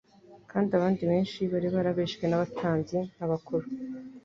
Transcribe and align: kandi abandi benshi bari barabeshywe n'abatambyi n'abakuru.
kandi 0.51 0.69
abandi 0.77 1.01
benshi 1.11 1.39
bari 1.51 1.67
barabeshywe 1.75 2.25
n'abatambyi 2.27 2.99
n'abakuru. 3.17 3.65